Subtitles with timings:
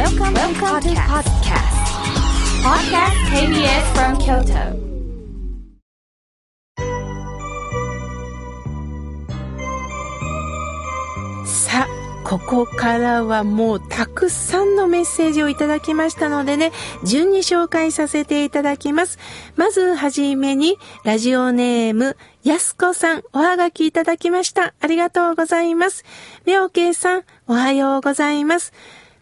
[0.00, 1.76] Welcome, to podcast.
[2.64, 4.72] Podcast KBS from Kyoto.
[11.44, 11.88] さあ、
[12.24, 16.72] ここからはもうたくさんのメッセージをいただきましたのでね、
[17.04, 19.18] 順に紹介させていただきます。
[19.56, 24.72] まずはじめに、ラジオネーム、やすこさん、おはがきいただきました。
[24.80, 26.06] ありがとうございます。
[26.46, 28.72] みょうけいさん、おはようございます。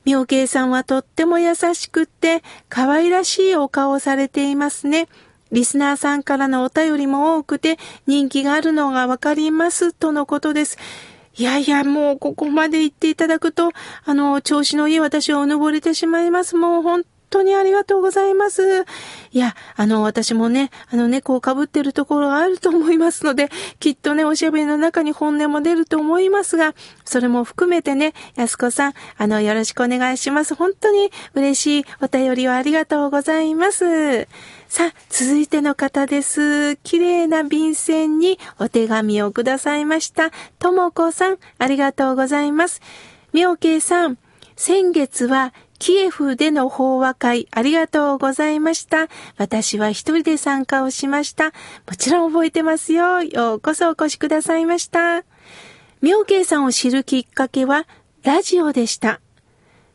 [0.09, 5.07] みょうけいさんはとっても優しくって、可愛らしいお顔をされていますね。
[5.53, 7.77] リスナーさんからのお便りも多くて
[8.07, 10.79] 人気があるのがわかりますとのことです。
[11.37, 13.73] いやいや、もうここまで言っていただくと、
[14.07, 16.57] あの、調子のいい私はお登れてしまいます。
[16.57, 18.85] もう本当にありがとうございます。
[19.33, 30.55] いや、あの、私もね、あの猫をかぶってるところがあると思いますので、きっとね、おしゃべりの中に本音も出ると思いますが、それも含めてね、安子さん、あの、よろしくお願いします。
[30.55, 34.29] 本当に嬉しいお便りをありがとうございます。
[34.69, 36.77] さあ、続いての方です。
[36.77, 40.31] 綺麗な便箋にお手紙をくださいました。
[40.59, 42.83] ともこさん、ありがとうございます。
[43.33, 44.19] みょうけいさん、
[44.57, 49.09] 先月はキエフでの法話会ありがとうございました。
[49.37, 51.53] 私は一人で参加をしました。
[51.87, 53.23] もちろん覚えてますよ。
[53.23, 55.25] ようこそお越しくださいました。
[56.01, 57.87] 妙慶さんを知るきっかけは
[58.23, 59.21] ラジオでした。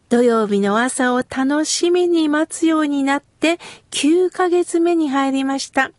[0.10, 3.58] 土曜日の朝を楽しみに待つようになって
[3.92, 5.92] 9ヶ月目に入りました。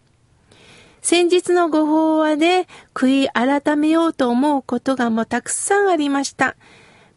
[1.02, 6.56] 先日のご法話で悔い改めようと思うことがもうたくさんありました。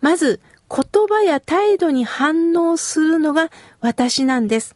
[0.02, 4.76] まず、言葉や態度に反応するのが私なんです。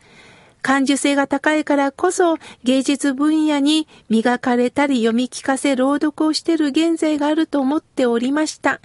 [0.61, 8.80] 感受性が高いからこそ芸術分野に磨かれたり読み聞かせ朗読をしている現在があると思っておりました。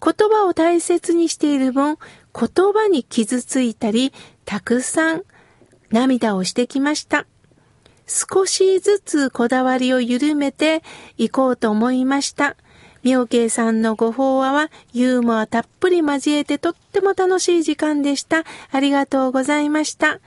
[0.00, 1.98] 言葉を大切にしている分、
[2.32, 4.12] 言葉に傷ついたり、
[4.44, 5.24] たくさん
[5.90, 7.26] 涙をしてきました。
[8.06, 10.82] 少しずつこだわりを緩めて
[11.18, 12.56] いこうと思いました。
[13.08, 18.44] 妙慶さんのご法話はユーモアたっぷり交えてとっても楽しい時間でした。
[18.70, 20.20] ありがとうございました。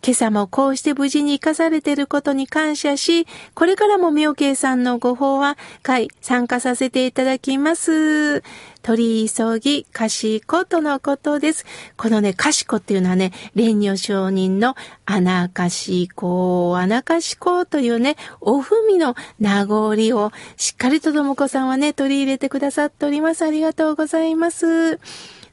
[0.00, 8.42] 今朝もこうして無事に生かされていることに感謝し、これからも妙慶さんのご法話会参加させていただきます。
[8.82, 11.66] 取り急ぎ、かしことのことです。
[11.96, 23.42] このね、かしこっていうのはね、蓮如上人の穴かしこ、穴かしこというね、おふみの名残をしっかりとともこさんはね、取り入れてくださっております。
[23.44, 24.98] ありがとうございます。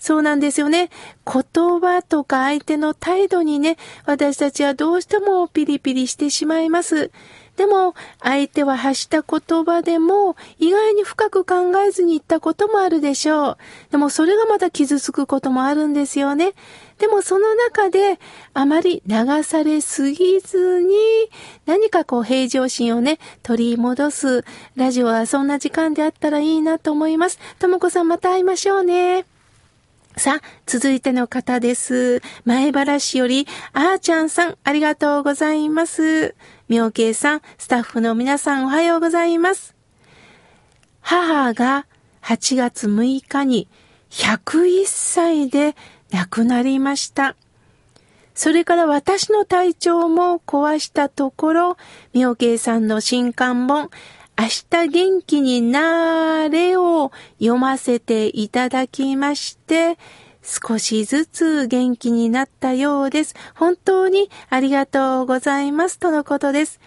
[0.06, 0.92] そうなんですよね。
[1.26, 7.10] 言葉とか相手の態度にね、私たちはどうしてもピリピリしてしまいます。
[7.58, 13.58] でも、相手は発した言葉でも、意外に深く考えずに言ったこともあるでしょう。
[13.90, 16.54] でも、それがまた傷つくこともあるんですよね。
[17.00, 18.20] でも、その中で、
[18.54, 20.94] あまり流されすぎずに、
[21.66, 24.46] 何かこう、平常心をね、取り戻す。
[24.76, 27.40] ラジオはそんな時間であったらいいなと思います。
[27.58, 29.26] ともこさん、また会いましょうね。
[30.18, 32.22] さあ、続いての方です。
[32.46, 36.36] 前原市より、あーちゃんさん、ありがとうございます。
[36.70, 39.76] 妙慶さん、スタッフの皆さん、おはようございます。
[41.02, 41.86] 母が
[42.22, 43.68] 8月6日に
[44.10, 45.76] 101歳で
[46.12, 47.36] 亡くなりました。
[48.34, 51.78] それから私の体調も壊したところ、
[52.14, 53.90] 妙慶さんの新刊本、
[54.38, 59.98] 明日元気になれを読ませていただきまして、
[60.44, 63.34] 少しずつ元気になったようです。
[63.56, 66.00] 本当にありがとうございます。
[66.00, 66.80] とのことです。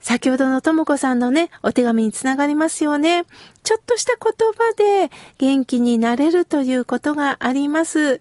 [0.00, 3.24] 先ほどのともこさんのね、お手紙につながりますよね。
[3.64, 8.20] ちょっとした言葉で元気になれるということがあります。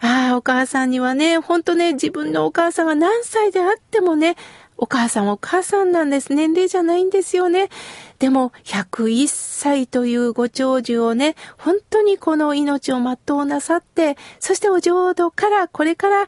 [0.00, 4.36] ああ、お母さんにはね、ほんとね、自分のお母さんが何歳であってもね、
[4.78, 6.32] お母さんお母さんなんです。
[6.32, 7.68] 年齢じゃないんですよね。
[8.18, 16.26] でも、101歳というご長寿をね、本当にこの命を全うなさって、そしてお浄土からこれから、あ、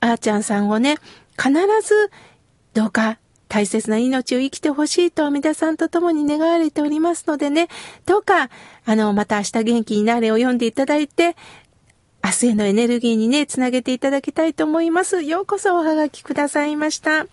[0.00, 0.96] あーちゃんさんをね、
[1.36, 1.52] 必
[1.82, 2.10] ず、
[2.74, 3.18] どうか
[3.48, 7.68] 大切な命を生きてほしいと阿弥陀さんと共に願われておりますのでね、
[8.06, 8.48] どうか、
[8.86, 11.36] あの、また明日元気になれを読んでいただいて、
[12.24, 15.22] 明日へのエネルギーにね、つなげていただきたいと思います。
[15.22, 17.26] ようこそおはがきくださいました。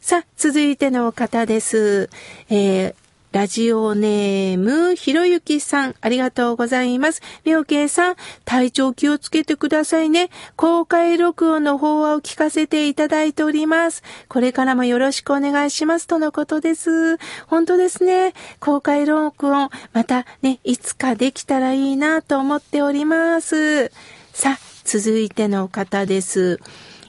[0.00, 2.08] さあ、続いての方です。
[2.48, 2.94] えー
[3.30, 7.20] ラジオネーム、ひろゆきさん、ありがとうございます。
[7.44, 8.16] みょうけいさん、
[8.46, 10.30] 体調気をつけてくださいね。
[10.56, 14.02] 公開録音の法話を聞かせていただいております。
[14.28, 16.06] これからもよろしくお願いします。
[16.06, 17.18] とのことです。
[17.46, 18.32] 本当ですね。
[18.60, 23.92] 公開録音、またね、いつかできたらいいなと思っております。
[24.32, 26.60] さあ、続いての方です。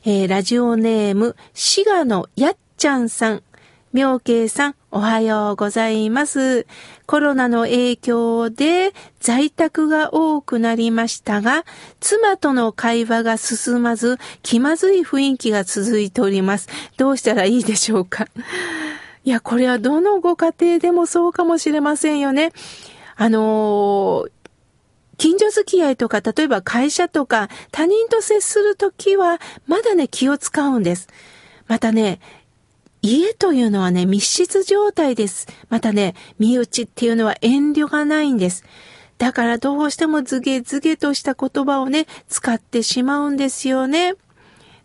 [0.03, 3.44] えーラジオネーム、滋賀のやっちゃんさん。
[3.92, 6.66] 妙慶さん、おはようございます。
[7.08, 11.66] コロナの影響で在宅が多くなりましたが、
[12.00, 16.70] 妻との会話が進まず、気まずい雰囲気が続いております。
[16.96, 18.28] どうしたらいいでしょうか？
[19.25, 22.54] いや、これはどのご家庭でもそうかもしれませんよね。
[23.18, 24.32] あのー
[25.18, 31.10] 近所付き合いとか、例えば会社とか、他人と接するときは、まだね、気を使うんです。
[31.68, 32.22] またね、
[33.01, 35.48] 家というのはね、密室状態です。
[35.69, 38.63] またね、身内っていうのは遠慮がないんです。
[39.18, 44.16] だからどうしてもズゲズゲとした言葉をね、使ってしまうんですよね。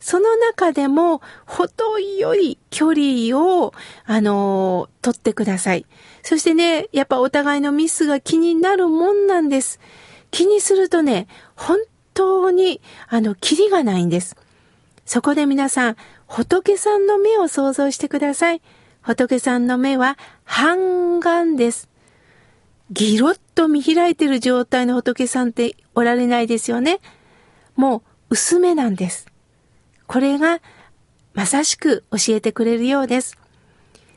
[0.01, 3.73] その中でも、程よい距離を、
[4.05, 5.87] あのー取ってください。
[6.23, 9.81] そしてね、やっぱお互いのミスが気になるもんなんです。
[10.31, 11.27] 気にするとね、
[11.57, 11.79] 本
[12.15, 14.37] 当に、あの、キリがないんです。
[15.05, 15.97] そこで皆さん、
[16.27, 18.63] 仏さんの目を想像してください。
[19.03, 21.89] 仏さんの目は半眼です。
[22.91, 27.01] ギロッと見開いてる状態の仏さんっておられないですよね。
[27.77, 29.27] もう薄めなんです。
[30.07, 30.61] これが
[31.35, 33.39] まさしく教えてくれるようです。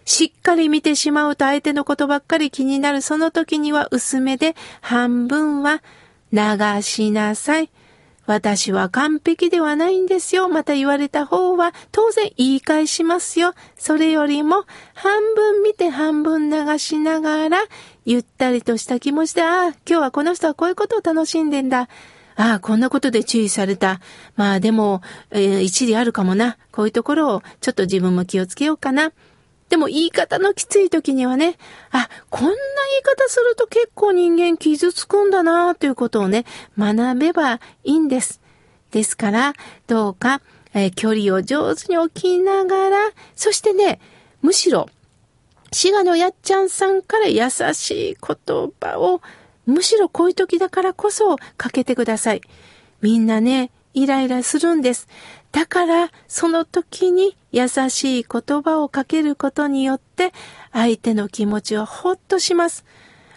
[0.05, 5.83] しっかり見てしまうと相手のことばっかり気になるその時には薄めで半分は
[6.31, 7.69] 流しなさい。
[8.27, 10.49] 私は完璧ではないんですよ。
[10.49, 13.53] また言われた方は当然言い返しますよ。
[13.77, 17.57] それよりも半分見て半分流しながら
[18.05, 21.87] ゆったりとした気持ちで、ああ、今日はこの人はこういうことを楽しんでんだ。
[22.35, 24.01] ああ、こんなことで注意された。
[24.35, 25.01] まあでも、
[25.31, 26.57] えー一理あるかもな。
[26.71, 29.13] こういうところをちょっと自分も気をつけようかな。
[29.69, 31.57] でも言い方のきつい時にはね、
[31.91, 32.57] あ、こんな言い
[33.03, 36.45] 方すると結構人間傷つくんだなということをね、
[36.77, 38.41] 学べばいいんです。
[38.91, 39.53] ですから、
[39.87, 40.41] どうか、
[40.73, 42.97] えー距離を上手に置きながら、
[43.35, 43.99] そしてね、
[44.41, 44.89] むしろ、
[45.73, 49.21] 滋賀のやっちゃんさんから優しい言葉を、
[49.65, 52.41] むしろこういう時だからこそかけてください。
[53.01, 55.07] みんなね、イライラするんです。
[55.57, 60.31] だから、その時に優しい言葉をかけることによって、
[60.71, 62.85] 相手の気持ちはほっとします。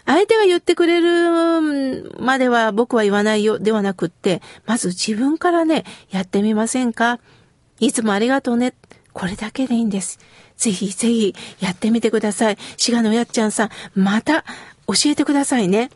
[0.05, 7.19] 相手が言ってくれるまでは僕は言わないよではなくって、まず自分からね、やってみませんか？
[7.79, 8.75] いつもありがとうね。
[9.13, 10.19] これだけでいいんです。
[10.57, 12.57] ぜひぜひやってみてください。
[12.77, 14.43] 滋賀のやっちゃんさん、また
[14.85, 15.89] 教えてくださいね。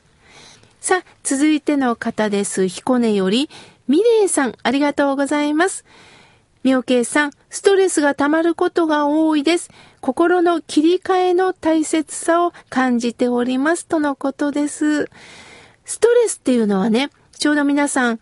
[0.82, 2.68] さあ、続いての方です。
[2.68, 3.48] 彦根より、
[3.88, 5.86] ミレイさん、ありがとうございます。
[6.66, 9.70] 妙慶さん、ストレスが溜まることが多いです。
[10.02, 13.86] 心の切り替えの大切さを感じております。
[13.86, 15.08] とのことです。
[15.86, 18.20] ストレスっていうのはね、ちょうど皆さん、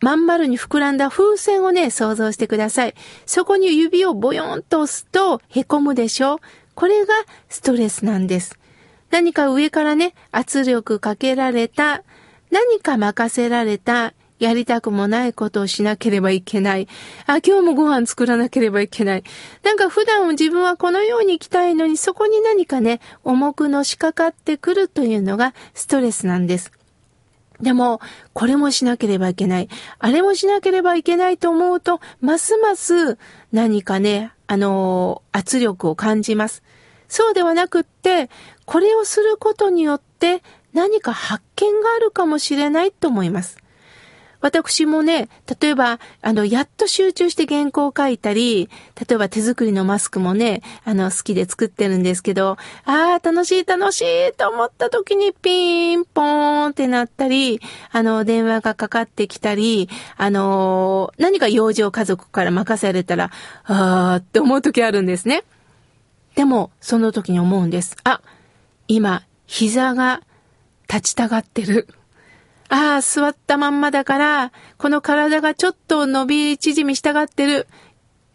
[0.00, 2.94] まん丸に膨らんだ風船をね、想像してください。
[3.26, 6.38] そこに指をボヨンと押すと、へこむでしょう
[6.74, 7.12] これが
[7.50, 8.58] ストレスなんです。
[9.10, 12.04] 何か上からね、圧力かけられた、
[12.50, 16.88] 何か任せられた、やりたくもないことをしなければいけない。
[17.26, 19.24] あ、今日もご飯作らなければいけない。
[19.62, 26.72] なんか普段自分はこのように生きたいのに、そこに何かね、重くのしかかってくるというのがストレスなんです。
[27.60, 28.00] でも、
[28.32, 29.68] これもしなければいけない。
[29.98, 33.18] あれもしなければいけないと思うと、ますます
[33.52, 36.62] 何かね、あのー圧力を感じます。
[37.08, 38.30] そうではなくって、
[38.64, 43.58] これをすることによって何か発見があるかもしれないと思います。
[44.40, 45.28] 私もね、
[45.60, 48.70] 例えば、あの、やっと集中して原稿を書いたり、
[49.08, 57.60] 例えば手作りのマスクもね、あの、好きで作ってるんですけど、ああ、楽しい楽しいと思った時にピンポーンってなったり、
[57.92, 63.30] あの、電話がかかってきたり、あの何か用事を家族から任されたら、
[63.64, 65.44] あーって思う時あるんですね。
[66.34, 67.96] でも、その時に思うんです。
[68.04, 68.20] あ、
[68.88, 70.22] 今、膝が
[70.88, 71.88] 立ちたがってる。
[72.70, 77.66] ああ、座ったまんまだから、この体がちょっと伸び縮みしたがってる。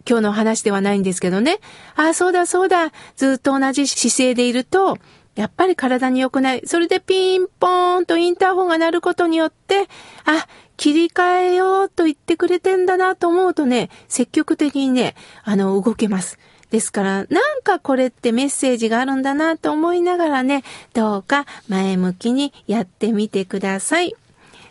[0.07, 1.59] 今日の話ではないんですけどね。
[1.95, 2.91] ああ、そうだそうだ。
[3.15, 4.97] ずっと同じ姿勢でいると、
[5.35, 6.61] やっぱり体に良くない。
[6.65, 9.87] それでピンポーンとインターホンが鳴ることによって、
[10.25, 16.37] あ、切り替えようと言ってくれてんだなと思うとね、積極的にね、あの、動けます。
[16.71, 17.25] ですから、なん
[17.63, 20.63] かこれってメッセージがあるんだなと思いながらね、
[20.93, 24.15] どうか前向きにやってみてください。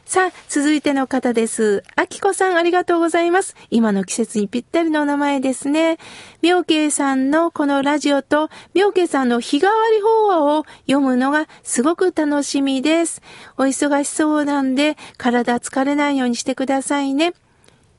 [0.06, 1.82] さあ、続いての方です。
[1.96, 3.56] あきこさん、ありがとうございます。
[3.70, 5.96] 今の季節にぴったりのお名前ですね。
[6.42, 13.22] 妙慶さんのこのラジオと、妙慶さんの日替わり法話を読むのがすごく楽しみです。
[13.56, 17.32] お忙しそうなんで、体疲れないようにしてくださいね。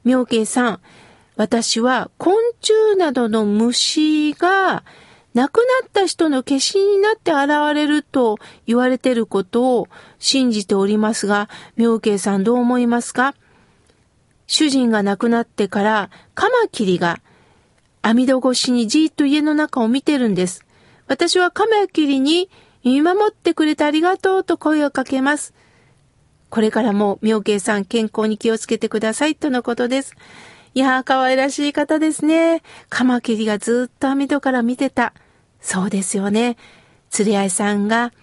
[0.03, 0.79] 妙慶さん、
[1.35, 4.83] 私は昆虫などの虫が
[5.35, 9.87] 亡くなった人の化身になって現れると言われていることを
[10.17, 13.35] 信じておりますが、妙慶さんどう思いますか？
[14.47, 17.19] 主人が亡くなってからカマキリが
[18.01, 20.65] 網戸越しにじーっと家の中を見てるんです。
[21.07, 22.49] 私はカマキリに
[22.83, 25.53] 見守ってくれてありがとうと声をかけます。
[26.49, 30.15] これからも妙慶さん健康に気をつけてくださいとのことです。
[30.75, 32.61] いやー、可愛らしい方ですね。
[32.89, 35.13] カマキリがずっと網戸から見てた。
[35.65, 36.57] そうですよね。
[37.09, 38.13] 釣り合いさんが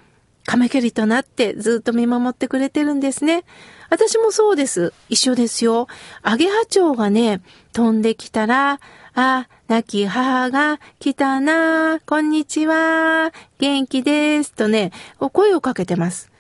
[0.47, 3.45] カマキリとなってずっと見守ってくれてるんですね。
[3.91, 4.93] 私もそうです。
[5.09, 5.89] 一緒ですよ。
[6.23, 7.41] アゲハチョウがね、
[7.73, 8.81] 飛んできたら、
[9.15, 16.32] あ、亡き母が来たな、こんにちは、元気です、とね、声をかけてます。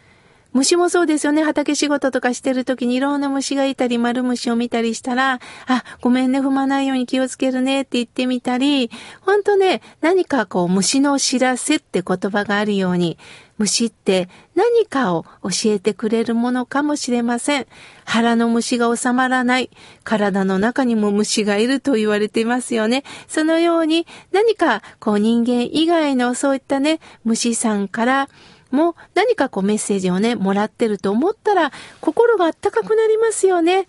[0.52, 1.42] 虫もそうですよね。
[1.42, 8.90] 畑仕事とかしてる時にいろんな虫がいたり、丸虫を見たりしたら、あ、ごめんね、踏まないように気をつけるねって言ってみたり、
[9.23, 13.16] ほんとね、何かこう虫の知らせって言葉があるように、
[13.59, 17.66] 虫って何かを教えてくれるものかもしれません。
[18.04, 19.71] 腹の虫が収まらない。
[20.04, 23.04] 体の中にも虫がいると言われていますよね。
[23.28, 28.28] そのように何かこう人間以外のそういったね、虫さんから
[28.72, 33.86] も何かこうメッセージをね、もらってると思ったら、心があったかくなりますよね。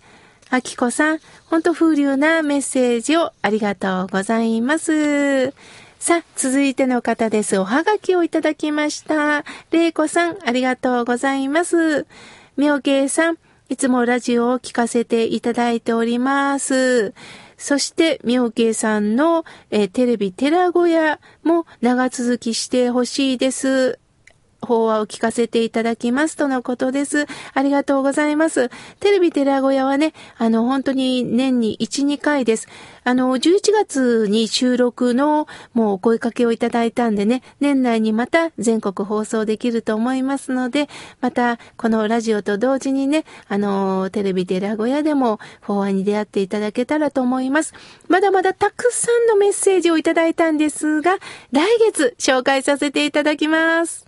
[0.50, 5.52] あきこさん、ほんと風流なメッセージをありがとうございます。
[5.98, 7.58] さあ、続いての方です。
[7.58, 9.44] おはがきをいただきました。
[9.70, 12.06] れいこさん、ありがとうございます。
[12.56, 13.38] みょうけいさん、
[13.70, 17.14] いつもラジオを聞かせていただいております。
[17.56, 23.98] そして、みょうけいさんの、えテレビ寺小屋も長続きしてほしいです。
[24.64, 27.26] 法話を聞かせていただきますとのことです。
[27.52, 28.70] ありがとうございます。
[29.00, 32.68] テレビ寺小屋はね、あの、本当に年に1、2回です。
[33.04, 40.88] あの、11月に収録のもうお声かけをいただいたんでね、年内にまた全国放送できると思いますので、
[41.20, 47.74] またこのラジオと同時にね、あの、テレビ寺小屋でも法話に出会っていただけたらと思います。
[48.08, 51.18] まだまだたくさんのメッセージをいただいたんですが、
[51.52, 54.03] 来月紹介させていただきます。